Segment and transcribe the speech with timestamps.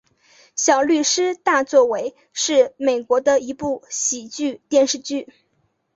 [0.55, 5.31] 小律师大作为是美国的一部喜剧电视剧。